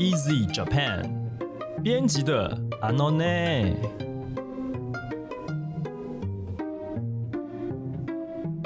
[0.00, 1.04] Easy Japan
[1.82, 3.76] 编辑的阿诺内。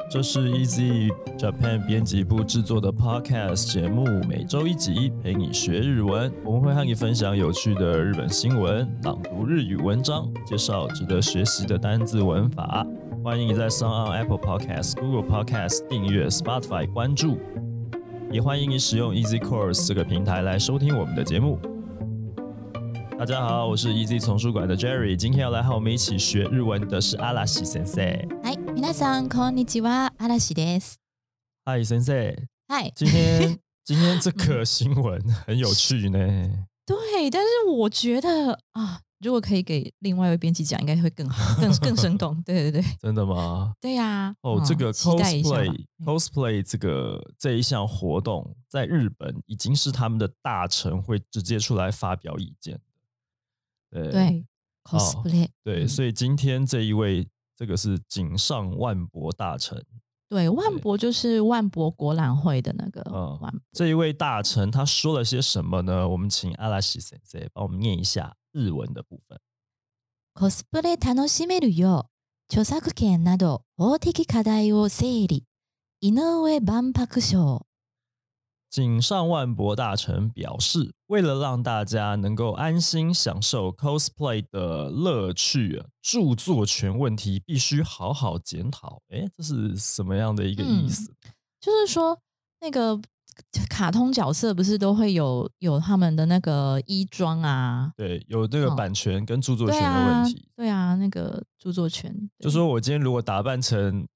[0.08, 6.32] 这是 Easy Japan 编辑部制作的 Podcast 节目，每周一集，陪你学日文。
[6.44, 12.86] 我们会和你分享有趣的日本新闻，朗读日语文章，介绍值得学习的单字文法。
[13.24, 17.38] 欢迎你在 s o n Apple Podcast、Google Podcast 订阅，Spotify 关注，
[18.33, 21.59] 也欢迎你使用 Easy Course 这个平台来收听我们的节目。
[23.17, 28.05] 大家好，我是 Easy 丛书馆的 Jerry，今天要来和我们一起学日文的是阿拉西先生。
[28.41, 30.95] 嗨，皆さんこんにちは、嵐です。
[31.65, 32.33] 嗨，先生。
[32.67, 36.19] 嗨，今天 今天这个新闻很有趣呢。
[36.85, 42.40] 对，但是我觉得啊， 如果可以给另外一位编辑讲，应该会更好， 更更生动。
[42.42, 43.72] 对对对，真的吗？
[43.80, 44.36] 对呀。
[44.42, 52.78] 哦，这个 cosplay cosplay 这个这一项活动，在日本已经是他们的大臣会直接出来发表意见。
[53.90, 54.44] 对
[54.84, 59.82] ，cosplay，对，所以今天这一位，这个是井上万博大臣。
[60.28, 63.00] 对，万博就是万博博览会的那个
[63.40, 63.54] 万。
[63.72, 66.08] 这一位大臣他说了些什么呢？
[66.08, 69.39] 我们请阿拉西先生帮我们念一下日文的部分。
[70.33, 72.09] cosplay 楽しめるよ。
[72.47, 75.45] 著作権など法的課題を整理。
[76.01, 77.61] 井上万博賞。
[78.71, 89.01] 井上万博大臣表示，为了让大家能够安心享受 cosplay 的乐趣，著作权问题必须好好检讨。
[89.09, 91.13] 哎，这是什么样的一个意思？
[91.59, 92.19] 就是说，
[92.61, 93.01] 那个
[93.68, 97.92] 卡通角色不是都会有有他们的那个衣装啊？
[97.96, 100.48] 对，有这个版权跟著作权的问题。
[100.56, 102.14] 对啊，那个著作权。
[102.38, 104.06] 就说我今天如果打扮成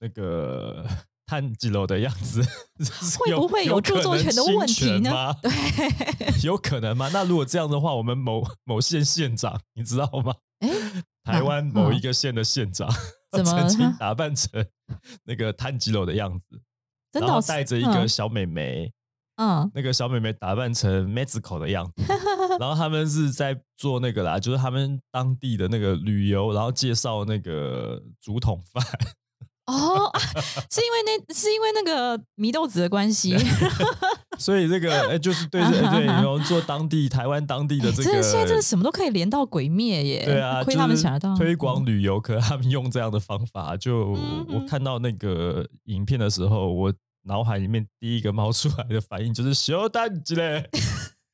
[0.00, 0.86] 那个。
[1.24, 2.42] 炭几楼的样子，
[3.18, 5.34] 会不会有著作权的问题呢？
[5.40, 5.50] 对，
[6.44, 7.08] 有可能吗？
[7.10, 10.34] 那如果这样的话，我们某某县县长，你知道吗？
[10.58, 10.68] 哎，
[11.24, 12.86] 台湾某一个县的县长，
[13.32, 14.62] 曾经打扮成
[15.24, 16.60] 那个炭吉楼的样子，
[17.12, 18.92] 然后带着一个小美眉，
[19.36, 22.04] 嗯，那个小美眉打扮成 m e x i c o 的样子，
[22.58, 28.84] 然后他们是在做那个啦，就是他们当地的那个旅游，然后介绍那个竹筒饭。
[29.66, 30.10] 哦，
[30.70, 33.36] 是因为那是因为那个祢豆子的关系
[34.42, 41.36] 所以这个 哎，就是对对对，然后做当地台湾当地的这个，现在这个什么都可以连到鬼灭耶，对啊，亏他们想得到。
[41.36, 44.16] 推广旅游，可他们用这样的方法，就
[44.48, 46.92] 我看到那个影片的时候，我
[47.26, 50.68] 脑海里面第一个冒出来的反应就是小蛋之类，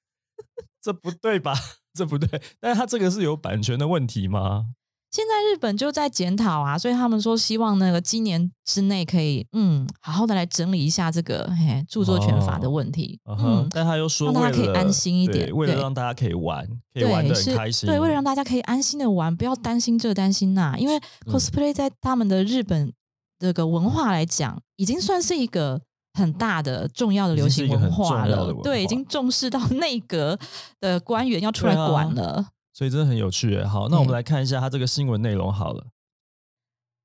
[0.82, 1.54] 这不对吧？
[1.94, 4.66] 这不对，但是他这个是有版权的问题吗？
[5.10, 13.18] 现在日本就在检讨啊，所以他们说希望那个今年之内可以嗯好好的来整理一下这个嘿著作权法的问题。
[13.26, 17.88] 嗯，但他又说让大家可以安心一点，为了让大家可以玩，可以玩的很开心。
[17.88, 22.92] 对，为了让大家可以安心的玩，不要担心这担心那，因为 cosplay 在他们的日本
[23.38, 25.80] 这个文化来讲，已经算是一个
[26.12, 28.52] 很大的重要的流行文化了。
[28.62, 30.38] 对，已经重视到 内阁
[30.80, 32.48] 的官员要出来管了。
[32.78, 33.65] 所以真的很有趣诶。
[33.65, 35.89] 好，那我们来看一下它这个新闻内容好了。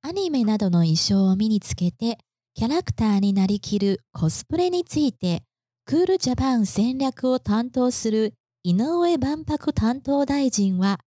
[0.03, 2.19] アニメなどの衣装を身につけて
[2.53, 5.41] キャラクターになりきるコスプレについて、
[5.85, 10.99] クールジャパン戦略を担当する井上万博担当大臣は、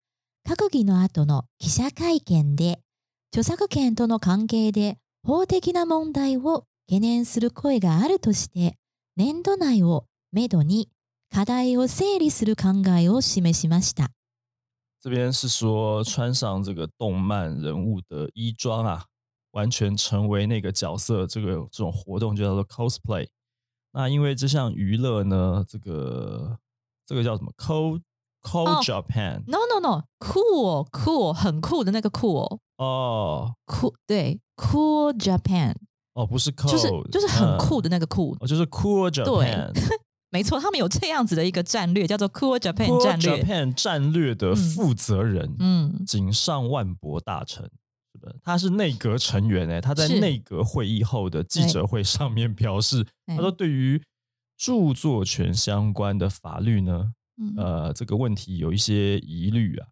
[0.50, 2.80] 閣議の後の記者会見で、
[3.32, 8.78] 著作権との関係で法的な問題を懸念する声があるとして、
[9.16, 10.90] 年度内をめどに
[11.32, 14.10] 課題を整理する考えを示しました。
[15.06, 19.06] 这边是说穿上这个动漫人物的衣装啊，
[19.52, 23.28] 完全成为那个角色，这个这种活动就叫做 cosplay。
[23.92, 26.58] 那因为这项娱乐呢，这个
[27.06, 28.02] 这个叫什么 cool
[28.42, 32.60] cool Japan？No No No，cool cool 很酷的那个酷哦。
[32.78, 35.76] 哦，cool 对 cool Japan。
[36.16, 39.72] 哦，不是 cool，就是就是很酷的那个酷，就是 cool Japan。
[40.32, 43.44] 没错，他们有这样子的一个战略，叫做 Cool Japan 战略。
[43.44, 47.64] Japan 战略的负责人，嗯，井上万博大臣，
[48.12, 49.80] 是的，他是内阁成员诶。
[49.80, 54.02] 他在内阁会议后的记者会上面表示，他说对于
[54.58, 57.14] 著作权相关的法律呢，
[57.56, 59.88] 呃，这个问题有一些疑虑啊，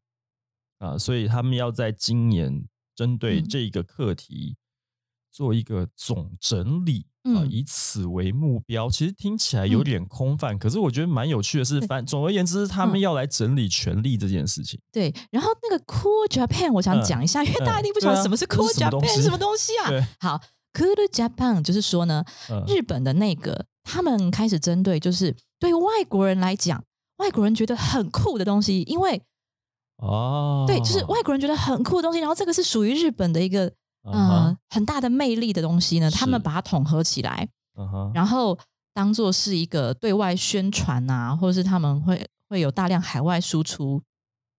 [0.80, 4.58] 啊，所以他们要在今年针对这个课题
[5.32, 7.06] 做一个总整理。
[7.24, 14.80] 啊，以此为目标，其实听起来有点空泛，可是我觉得蛮有趣的是，反总而言之，他们要来整理权力这件事情。
[14.92, 19.90] 对，然后那个 Cool Japan，我想讲一下，因为大家一定不晓得什么是 Cool Japan，什么东西啊？
[20.22, 20.40] 好
[20.74, 22.24] ，Cool Japan 就是说呢，
[22.68, 26.84] 日本的那个他们开始针对，就是对外国人来讲，
[27.18, 29.22] 外国人觉得很酷的东西，因为
[29.98, 31.24] 哦，对，就是外。
[31.24, 33.72] 国人觉得很酷的东西，然后这个是属于日本的一个
[34.04, 37.48] 嗯呃很大的魅力的东西呢，他们把它统合起来，
[38.14, 38.58] 然后
[38.94, 44.02] 当做是一个对外宣传啊，或者是他们会会有大量海外输出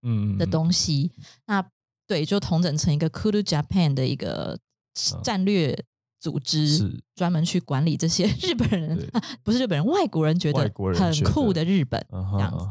[0.02, 1.12] 嗯的东西。
[1.46, 1.64] 那
[2.08, 4.60] 对，就统整成一个 Kuru Japan 的一个
[5.24, 5.84] 战略
[6.20, 9.10] 组织，专门去管理这些 日本人
[9.44, 10.60] 不是日本人，外国人觉得
[10.96, 12.66] 很酷的日本这样子。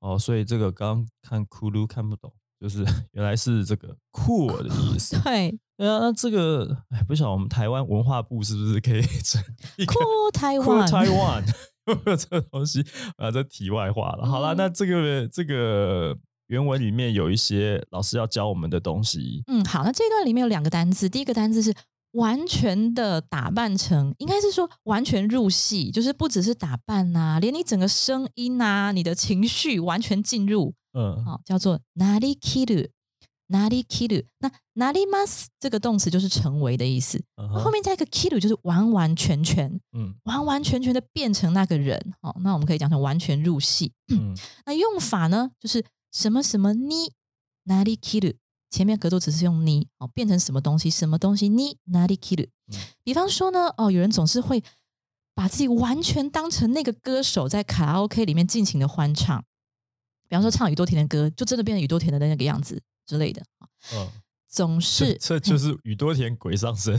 [0.00, 5.18] 哦，所以这个刚刚看骷髅看不懂，就是 原来是这个酷的意思。
[5.24, 9.42] 对，对啊，那这个哎，不晓得我们台湾文化部是不是可以 整
[9.86, 9.94] 酷
[10.32, 11.44] 台 Cool 湾
[11.86, 12.84] 有没有这个东西
[13.16, 13.30] 啊？
[13.30, 14.26] 这题外话了。
[14.26, 16.16] 好了，嗯那这个这个
[16.48, 21.72] 原文里面有一些老师要教我们的东西，嗯，好，那这一段里面有两个单字，第一个单字是
[22.12, 32.88] 完全的打扮成，应该是说完全入戏，就是不只是打扮呐、连你整个声音啊，你的情绪完全进入，嗯，好、叫做 nari kiru。
[33.48, 42.12] nari kiru，那 nari mas 这个动词就是成为的意思，后面加一个 kiru 就是完完全全、嗯完完全全的变成那个人。
[42.20, 43.92] 好、那我们可以讲成完全入戏。
[44.12, 44.34] 嗯
[44.66, 47.12] 那用法呢，就是什么什么你
[47.66, 48.34] 哪里 kill，
[48.68, 52.48] 前面格助词是用你哦，变成什么东西，什么东西你哪里 kill。
[52.72, 54.60] 嗯比方说呢，哦，有人总是会
[55.36, 59.44] 把自己完全当成那个歌手，在卡拉 OK 里面尽情的欢唱。
[60.27, 63.41] 比方说唱宇多田的歌，就真的变成宇多田的那个样子之类的。
[63.59, 64.09] 哦嗯，
[64.47, 66.93] 总这是这就是宇多田鬼上身，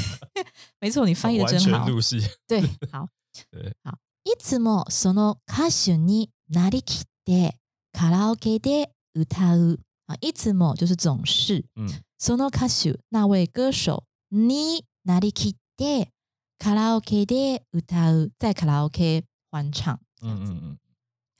[0.79, 1.85] 没错，你翻译的完真好。
[1.85, 2.21] 全入戏。
[2.47, 2.61] 对，
[2.91, 3.07] 好，
[3.51, 3.97] 对，好。
[4.25, 7.55] いつもその歌手になりきって
[7.93, 16.11] カラオケで歌う啊，いつも就是总是嗯その歌手那位歌手になりきって
[16.59, 19.99] カラオケで歌う，在卡拉 OK 欢唱。
[20.21, 20.77] 嗯嗯嗯，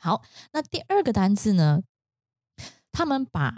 [0.04, 0.22] 好，
[0.52, 1.80] 那第二个单字呢？
[2.92, 3.56] 他们把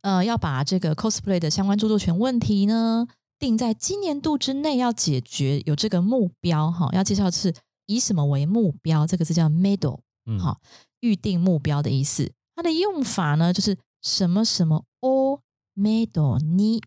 [0.00, 3.06] 呃要把这个 cosplay 的相关著作权问题呢
[3.38, 6.88] 定在今年度之内要解决，有这个目标哈。
[6.94, 7.54] 要介绍的是
[7.84, 9.06] 以什么为目标？
[9.06, 10.00] 这个字叫 middle，
[10.40, 10.58] 好，
[11.00, 12.32] 预定目标的意思。
[12.56, 15.42] 它的用法呢，就是什么什么 o
[15.76, 16.80] middle 你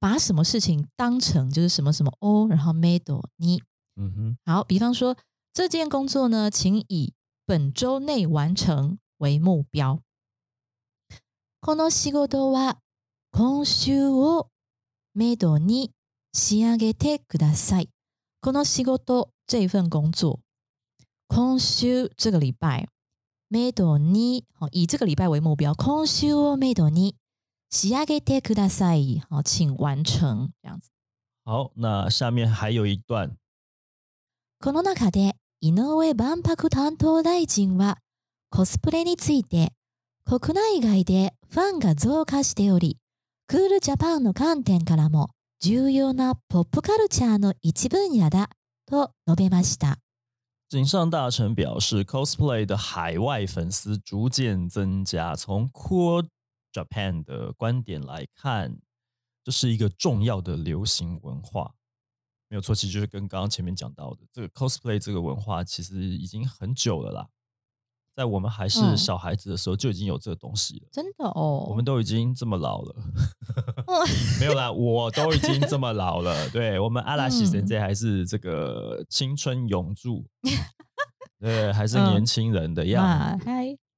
[0.00, 3.62] 把什么事情当成就是什么什么 o，然后 middle 你
[3.96, 5.14] 嗯哼，好，比方说
[5.52, 7.12] 这件工作呢，请以
[7.47, 9.99] 本周内完成为目标。
[11.61, 12.79] この仕事は
[13.31, 14.49] 今週を
[15.13, 15.91] めどに
[16.33, 17.89] 仕上げてください。
[18.41, 20.39] この仕事这份工作，
[21.27, 22.87] 今週这个礼拜，
[23.49, 25.75] めどに好以这个礼拜为目标。
[25.75, 27.15] 今週をめどに
[27.69, 29.21] 仕上げてください。
[29.29, 30.89] 好，请完成这样子。
[31.43, 33.37] 好，那下面还有一段，
[34.59, 35.35] この中で
[35.66, 37.98] 井上万博担当大臣は
[38.50, 39.72] コスプレについて
[40.24, 42.98] 国内外でファンが増加しており、
[43.48, 48.48] クールジャパンの観点からも重要なポップカルチャーの一分野だ
[48.86, 49.98] と述べました。
[50.70, 55.34] 井上大臣表示，cosplay 的海外粉丝逐渐增加。
[55.34, 56.28] 从 Cool
[56.72, 58.78] Japan 的观点来看，
[59.42, 61.74] 这是一个重要的流行文化，
[62.48, 62.74] 没有错。
[62.74, 67.26] 其实就是跟刚刚前面讲到的，这个 cosplay 这个文化其实已经很久了啦，
[68.14, 70.88] 在我们还是嗯小孩子的时候就已经有这个东西了。
[70.92, 72.94] 真的哦，我们都已经这么老了，
[73.86, 74.06] 哦
[74.40, 76.48] 没有啦，我都已经这么老了。
[76.50, 80.24] 对我们阿拉西嗯神这还是这个青春永驻，
[81.40, 83.46] 对，还是嗯年轻人的样子。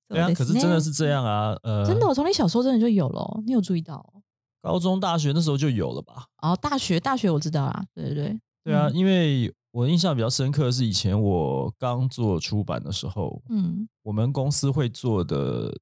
[0.09, 4.18] 对啊，可是真的是这样啊，呃，真的，我从你小时候真的就有了哦，你有注意到哦？
[4.61, 6.27] 高中、大学那时候就有了吧？
[6.43, 15.73] 哦，大学大学我知道啊，对对对，对啊，嗯因为我印象比较深刻的是以前我刚做出版的时候，嗯我们公司会做的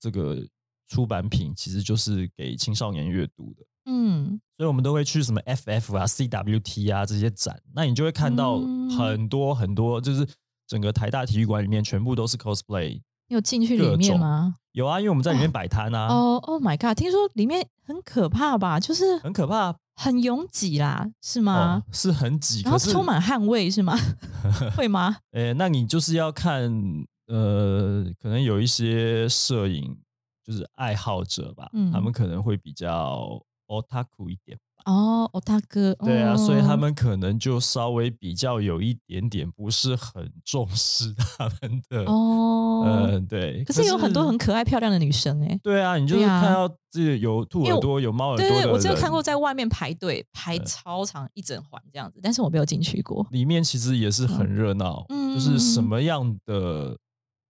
[0.00, 0.46] 这个
[0.88, 3.64] 出版品其实就是给青少年阅读的。
[3.88, 10.26] 嗯所以我们都会去什么 FF 啊、CWT 啊这些展，那你就会看到嗯很多很多，就是
[10.66, 13.00] 整个台大体育馆里面全部都是 cosplay。
[13.28, 14.54] 你有进去里面吗？
[14.72, 16.96] 有啊，因为我们在里面摆摊啊，哦，Oh my god！
[16.96, 18.78] 听说里面很可怕吧？
[18.78, 23.96] 就是很可怕很拥挤啦，是吗哦？，是很挤，然后充满汗味是吗？
[24.76, 25.16] 会吗？
[25.32, 26.70] 呃，那你就是要看
[27.28, 29.98] 呃，可能有一些摄影
[30.44, 34.58] 就是爱好者吧，嗯他们可能会比较 otaku 一点。
[34.86, 43.64] 哦，哦，大哥，对啊，所以他哦们可能就稍微比较有一点点不是很重视他们的，哦，嗯，对。
[43.64, 53.26] 可是有很多很可爱漂亮的女生哎，对啊，你就是看到这个有兔耳朵、有猫耳朵对我只有看过在外面排队排超长一整环这样子，但是我没有进去过。
[53.30, 56.96] 里面其实也是很热闹，嗯就是什么样的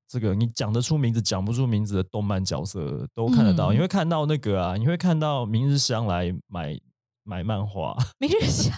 [0.09, 6.79] 这个你讲得出名字讲不出名字的动漫角色都看得到，嗯你会看到那个啊，你会看到明日香来买
[7.27, 8.73] 买漫画， 明日香。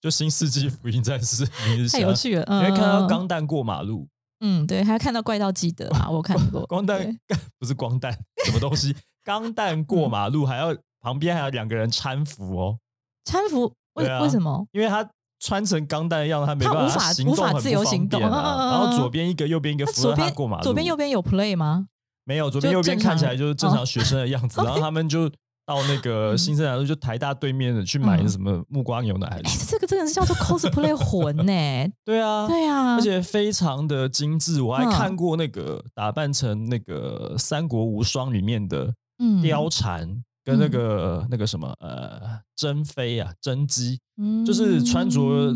[0.00, 4.08] 就《新世纪福音战士 》明日香，太有趣了，因为看到嗯钢弹过马路，
[4.40, 6.64] 嗯，对，还要看到怪盗基德啊，我看过。
[6.68, 7.14] 光蛋
[7.58, 8.16] 不是光蛋，
[8.46, 8.96] 什么东西？
[9.24, 12.78] 钢弹过马路还要旁边还有两个人搀扶哦，
[13.26, 13.70] 搀扶？
[13.94, 14.64] 为、为什么？
[14.72, 15.06] 因为他
[15.40, 21.88] 穿成钢弹的样子，他没他办法行动无法自由行动然后嗯左边一个，右边一个扶着他过马路，左边右边有 play 吗？
[22.24, 25.30] 没有，左边右边看起来就是正常学生的样子，然后他们就
[25.70, 31.52] 到那个嗯新生南路，就台大对面的去买嗯什么木瓜牛奶还哎、是，这个真的是叫做 cosplay 魂呢、
[32.04, 34.60] 对啊，对啊，而且非常的精致。
[34.60, 34.90] 我还嗯。
[34.90, 39.40] 看过那个打扮成那个《三国无双》里面的嗯。
[39.42, 42.20] 貂蝉跟那个那个什么呃
[42.56, 44.44] 珍妃啊甄姬，嗯。
[44.44, 45.54] 就是穿着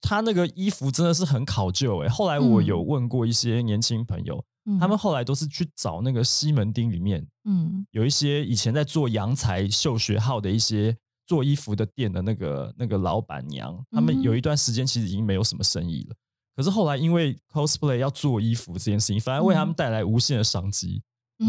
[0.00, 16.14] 他那个衣服真的是很考究诶、后来我嗯有问过一些年轻朋友，嗯他们后来都是去找那个西门町里面嗯有一些以前在做洋裁秀学号的一些做衣服的店的那个那个老板娘，他们有一段时间其实已经没有什么生意了。
[16.54, 21.02] 可是后来因为 cosplay 要做衣服这件事情，反而为他们带来无限的商机，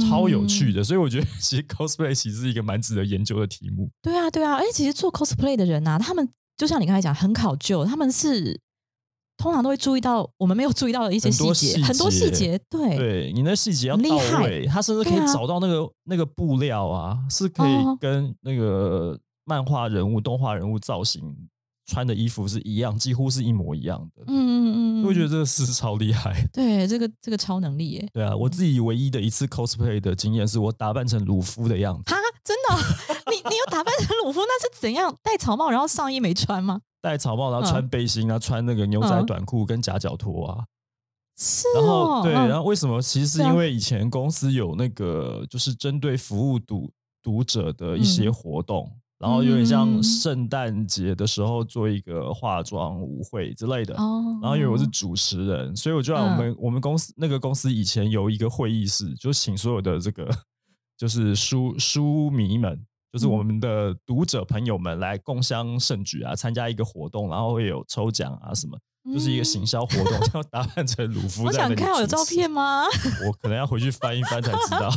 [0.09, 0.83] 超有趣的。
[0.83, 3.89] 所以我觉得其实 cosplay 其实是一个蛮值得研究的题目。
[4.01, 8.57] 对啊，对啊，而且其实做 cosplay 的人呐、啊，他们就像你刚才讲，很考究，他们是
[9.37, 12.97] 通常都会注意到我们没有注意到的一些细节，很多细节节，对。
[12.97, 17.97] 对你那细节要到很厉害位，他甚至可以找到那个、那个布料啊，是可以哦。
[17.99, 21.21] 跟那个漫画人物、动画人物造型
[21.85, 24.23] 穿的衣服是一样，几乎是一模一样的。
[24.27, 26.47] 嗯嗯嗯，我觉得这个是超厉害。
[26.53, 32.75] 对这个这个超能力耶，对啊，我自己唯一的一次 cosplay 的经验是我打扮成鲁夫的样子，哈，真的？
[33.22, 35.15] 哦、你你有打扮成鲁夫，那是怎样？
[35.21, 36.81] 戴草帽，然后上衣没穿吗？
[37.01, 40.65] 戴草帽，然后穿背心啊，穿那个牛仔嗯短裤跟夹脚拖啊。
[41.35, 43.01] 是然哦，后对，嗯然后为什么？
[43.01, 46.91] 其实是因为以前公司有那个就是针对服务读
[47.23, 53.95] 读者的一些嗯活动，然后有点像嗯圣诞节的时候做一个化妆舞会之类的。
[53.95, 60.29] 哦，然后因为我是主持人，所以我就让我们、我们公司那个公司以前有一个会议室，就请所有的这个
[60.95, 62.79] 就是书书迷们，
[63.12, 68.78] 就是我们的读者朋友们来共襄盛举啊，参加一个活动，然后会有抽奖啊什么，
[69.12, 72.84] 就是一个行销活动，要打扮成鲁夫嗯我在那里想看有照主持片吗？
[73.26, 74.90] 我可能要回去翻一翻才知道。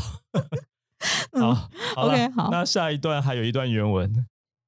[1.34, 4.28] 好， 好了 OK，好那下一段还有一段原文。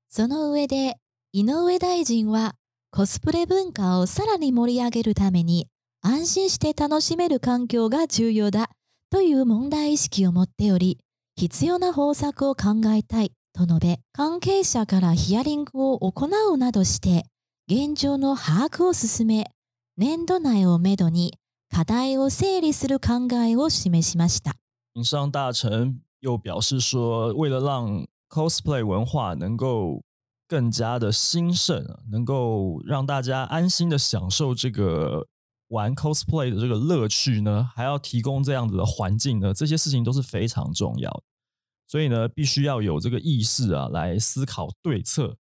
[0.10, 0.96] その上で
[1.34, 2.54] 井上大臣は
[2.92, 5.68] コスプレ文化をさらに盛り上げるために
[6.02, 8.70] 安心して楽しめる環境が重要だ
[9.10, 11.00] という問題意識を持っており
[11.36, 17.25] 必要な方策を考えたい と述べ関係者からヒアリングを行うなどして
[17.69, 19.51] 現状の把握を進め
[19.97, 21.35] 年度内をめどに
[21.69, 24.55] 課題を整理する考えを示しました。
[24.95, 30.03] 营商大臣又表示说，为了让 cosplay 文化能够
[30.47, 35.27] 更加的兴盛，能够让大家安心的享受这个
[35.69, 41.23] 玩 cosplay 的这个乐趣呢，还要提供这样子的环境呢，这些事情都是非常重要的。
[41.89, 45.37] 所以呢，必须要有这个意识啊，来思考对策，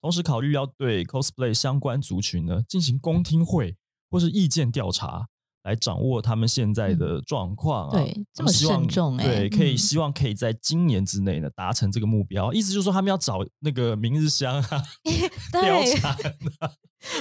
[0.00, 3.76] 同时考虑要对 cosplay 相关族群呢进行公听会
[4.10, 5.26] 或是意见调查，
[5.62, 7.98] 来掌握他们现在的状况啊。
[7.98, 12.52] 对这么慎重欸对，可以嗯希望可以在今年之内呢达成这个目标。
[12.52, 14.82] 意思就是说，他们要找那个明日香啊、
[15.52, 16.12] 貂对，蝉
[16.60, 16.72] 啊、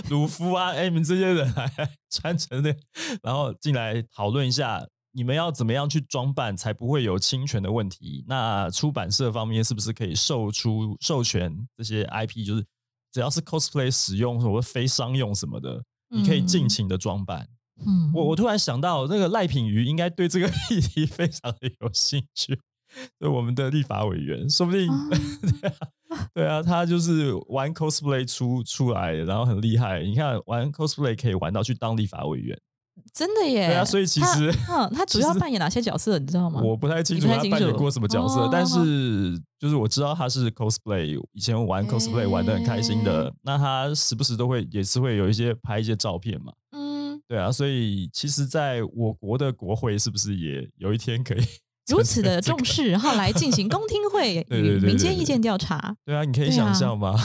[0.09, 1.69] 鲁夫啊，哎，你们这些人来
[2.09, 2.73] 穿成那，
[3.23, 8.25] 然后进来讨论一下，你们要怎么样去装扮才不会有侵权的问题？
[8.27, 12.45] 那出版社方面是不是可以售出授权这些 IP？
[12.45, 12.65] 就是
[13.13, 17.47] 只要是 cosplay 使用或者非商用什么的，你可以尽嗯情的装扮。
[17.85, 22.59] 嗯我我突然想到，那个赖品瑜应该对这个议题 非常的有兴趣，
[23.19, 25.09] 就我们的立法委员，说不定、啊
[25.51, 25.87] 对啊，
[26.33, 30.03] 对啊，他就是玩 cosplay 出出来的，然后很厉害。
[30.03, 32.57] 你看玩 cosplay 可以玩到去当立法委员，
[33.13, 33.67] 真的耶！
[33.67, 36.61] 对啊所以其实他嗯，他主要扮演哪些角色，你知道吗？
[36.63, 43.33] 我不太清楚他扮演过什么角色，哦但是就是我知道他是 cosplay，以前玩 cosplay 玩的很开心的。
[43.43, 51.43] 那他时不时都会也是会有一些拍一些照片嘛，嗯，对啊，所以其实，在我国的国会是不是也有一天可以
[51.87, 55.95] 如此的重视，然后来进行公听会 与民间意见调查。
[56.05, 57.15] 对啊，你可以想象吗？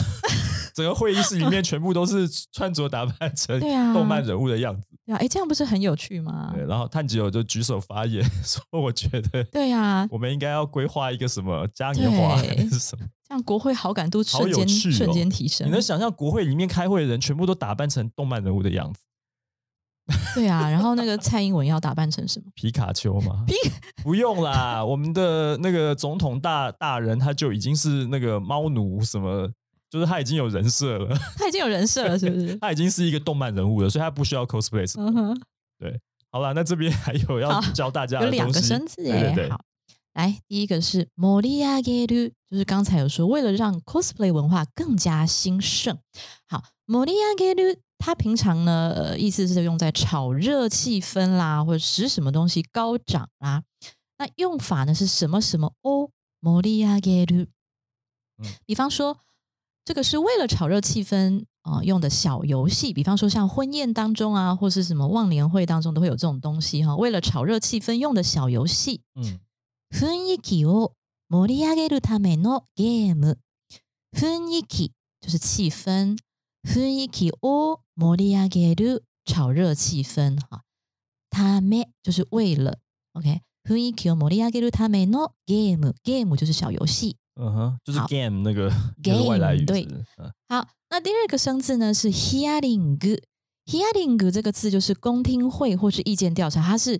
[0.73, 3.59] 整个会议室里面全部都是穿着打扮成
[3.93, 4.89] 动漫人物的样子。
[5.05, 6.51] 对啊，哎，这样不是很有趣吗？
[6.53, 13.05] 对，然后炭吉友就举手发言 说：“我觉得对呀，我们应该要规划一个什么嘉年华还对是什么。
[13.27, 15.65] 这样国会好感度瞬间哦瞬间提升。
[15.67, 18.99] 你能想象国会里面开会的人全部都打扮成动漫人物的样子？
[20.35, 22.51] 对啊，然后那个蔡英文要打扮成什么？
[22.55, 23.45] 皮卡丘吗？
[23.47, 23.53] 皮
[24.03, 29.49] 不用啦，我们的那个总统大大人他就已经是那个猫奴什么，
[29.90, 32.56] 就是他已经有人设了， 他已经有人设了，是不是？
[32.56, 35.08] 他 已经是一个动漫人物了，所以他不需要 cosplay 什么。
[35.08, 35.40] 嗯哼，
[36.30, 39.60] 好了，那这边还有要好教大家有的东西两个生字对对对，耶好，
[40.14, 45.96] 来，第一个是盛り上げる，就是刚才有说，为了让 cosplay 文化更加兴盛。
[46.48, 53.62] 好，盛り上げる，它平常呢，呃，意思是用在炒热气氛啦，或者使什么东西高涨啦。
[54.18, 56.10] 那用法呢是什么什么哦，
[56.42, 57.48] 盛り上げる。
[58.38, 59.18] 嗯比方说，
[59.84, 69.02] 这个是为了炒热气氛啊、呃用的小游戏，比方说像婚宴当中啊，或是什么忘年会当中都会有这种东西哈、为了炒热气氛用的小游戏。
[69.14, 69.38] 嗯
[69.88, 70.94] 雰囲気を
[71.28, 73.38] 盛り上げるためのゲーム。
[74.12, 74.90] 雰囲気
[75.20, 76.18] 就是气氛，
[76.64, 80.62] 雰囲気を盛り上げる炒热气氛哈。
[81.30, 82.78] ため就是为了，
[83.14, 83.42] OK。
[83.64, 85.94] 雰囲気を盛り上げるためのゲーム。
[86.02, 87.16] ゲーム就是小游戏。
[87.41, 88.71] 嗯哼，就是 game 那个
[89.03, 89.87] 那个 外来语对
[90.47, 92.97] 好，那第二个生字呢是 hearing。
[93.65, 96.99] hearing 这个字就是公听会或是意见调查，它是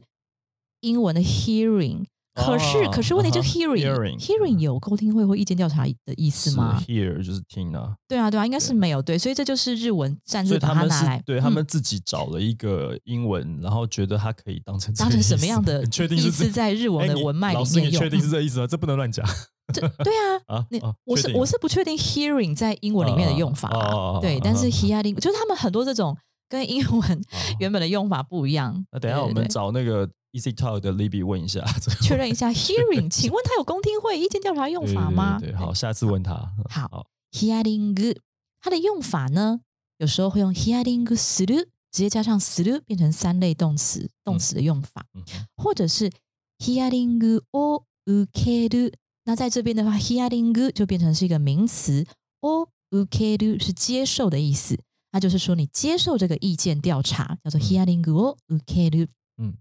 [0.81, 2.05] 英文的 hearing。
[2.33, 17.93] 可是，哦可是问题就 hearing，hearing、hearing，有公听会或意见调查的意思吗？here 就是听啊，对啊，对啊，应该是没有对，所以这就是日文擅自把它拿来，对他嗯们自己找了一个英文，然后觉得它可以当成当成什么样的你确定意是这思在日文的文脉里老师，面用？
[17.93, 18.67] 你确定是嗯这 意思吗？
[18.67, 19.25] 这不能乱讲
[19.73, 20.12] 这对
[20.47, 20.66] 啊，啊！
[20.71, 26.16] 你啊我是确定我是不确定 hearing 在英文里面的用法啊、哦哦哦对，但是嗯 hearing 就是他们很多这种
[26.49, 28.87] 跟英文哦原本的用法不一样。
[28.92, 35.38] 那等一下我们对对对找那个 Easy Talk 的 Libby 问一下，这个确认一下 hearing，请问他有公听会意见调查用对对法吗？
[35.40, 36.35] 对对，好，下次问他。
[36.68, 38.16] 好好， hearing
[38.61, 39.61] 它的用法呢，
[39.99, 46.10] 有时候会用 hearing する，直接加上する变成三类动词，动词的用法，嗯哼或者是
[46.58, 48.93] hearing を受ける。
[49.25, 52.06] 那在这边的话，hearing 就变成是一个名词，
[52.41, 54.78] を受ける是接受的意思。
[55.12, 59.08] 那就是说，你接受这个意见调查，叫做 hearing を受ける。
[59.39, 59.54] 嗯，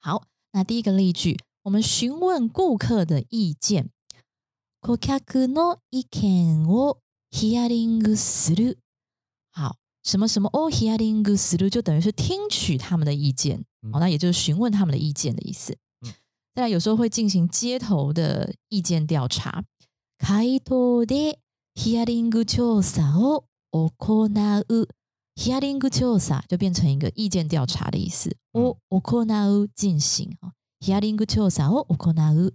[0.00, 3.90] 好，那第一个例句，我们询问顾客的意见。
[4.80, 8.78] 顧客の意見をヒアリングする。
[9.52, 13.64] 好，什么什么哦，ヒアリングする就等于是听取他们的意見。
[13.82, 15.76] 嗯好，那也就是询问他们的意見的意思。
[16.54, 19.64] 嗯再来，有时候会进行街头的意見調查。
[20.18, 21.38] 街頭で
[21.74, 24.88] ヒアリング調査を行う。
[25.36, 28.34] ヒアリング調査就变成一个意見調查的意思。
[28.52, 30.36] を行う进行。
[30.80, 32.54] ヒアリング調査を行う。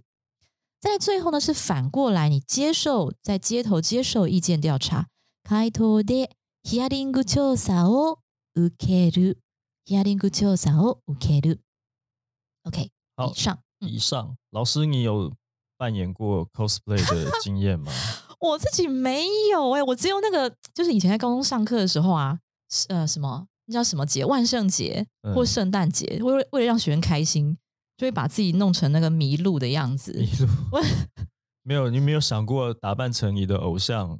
[0.82, 5.08] 在最后呢，是反过来，你接受在街头接受意见调查。
[5.48, 6.28] 街頭で
[6.62, 8.18] ヒアリング調査を
[8.54, 9.38] 受ける。
[9.86, 11.60] ヒアリング調査を受ける。
[12.64, 13.58] OK，好以上。
[13.79, 15.33] 以上，老师你有
[15.77, 17.91] 扮演过 cosplay 的经验吗？
[18.39, 22.39] 我自己没有哎、我只有那个，就是以前在高中上课的时候啊，
[22.87, 27.57] 呃，什么那叫什么节，万圣节嗯或圣诞节，为了为了让学生开心，
[27.97, 30.13] 就会把自己弄成那个麋鹿的样子。
[30.13, 30.79] 麋鹿
[31.63, 34.19] 没有，你没有想过打扮成你的偶像，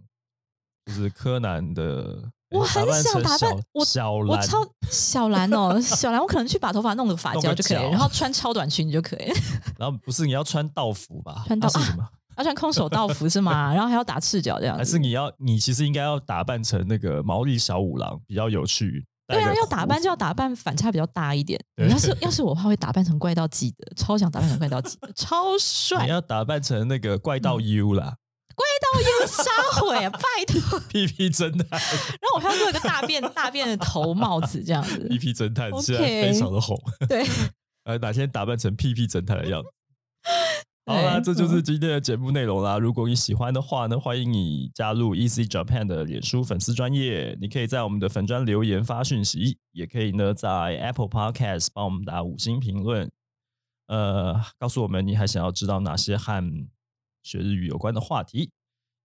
[0.86, 2.32] 就是柯南的。
[2.52, 3.86] 我很想打扮我
[4.28, 9.32] 我超 小兰哦，小兰，我可能去把头发弄个发胶就可以了，然后穿超短裙就可以，
[9.78, 11.44] 然后不是你要穿道服吧？
[11.46, 12.08] 穿道它是什么？
[12.38, 13.72] 要穿空手道服是吗？
[13.76, 14.80] 然后还要打赤脚这样子。
[14.80, 19.06] 还是你要你其实应该要打扮成那个毛利小五郎，比较有趣。
[19.28, 21.60] 对啊，要打扮就要打扮反差比较大一点。
[21.76, 26.10] 对要是要是我的话，会打扮成怪盗基德，超想打扮成怪盗基德，超帅你。
[26.10, 28.16] 要打扮成那个怪盗 U 啦，
[29.22, 29.44] 又杀
[29.80, 30.80] 毁啊，拜托！
[30.90, 35.18] 屁屁侦探，然后我还要做一个大便大便的头帽子这样子屁。
[35.18, 36.80] 屁侦探现在非常的红。
[37.08, 37.26] 对，
[37.84, 39.70] 呃， 哪天打扮成屁屁侦探的样子。
[40.86, 42.80] 好啦，对这就是今天的节目内容啦。
[42.80, 47.38] 如果你喜欢的话呢，欢迎你加入 Easy Japan 的脸书粉丝专业。
[47.40, 53.08] 你可以在我们的粉专留言发讯息，也可以呢在 Apple Podcast 帮我们打五星评论。
[53.86, 56.44] 呃，告诉我们你还想要知道哪些和
[57.22, 58.50] 学日语有关的话题。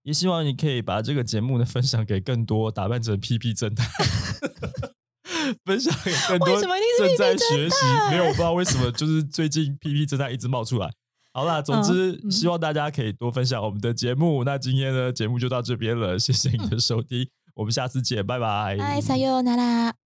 [0.04, 3.86] 也希望你可以把这个节目呢分享给更多打扮成屁屁侦探，
[5.64, 7.76] 分享给更多为什么一定是正在屁屁侦学习
[8.10, 10.90] 没有我不知道为什么，就是最近屁屁侦探一直冒出来。
[11.32, 14.42] 好啦，总之、嗯希望大家可以多分享我们的节目。
[14.42, 18.76] 那今天的节目就到这边了，谢谢你的收听，我们下次见，拜拜。
[18.78, 20.03] 嗨，さようなら。